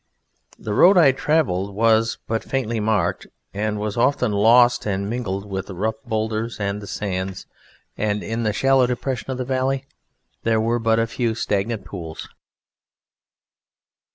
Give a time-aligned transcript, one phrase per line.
[0.57, 5.67] The road I travelled was but faintly marked, and was often lost and mingled with
[5.67, 7.45] the rough boulders and the sand,
[7.99, 9.85] and in the shallow depression of the valley
[10.41, 12.27] there were but a few stagnant pools.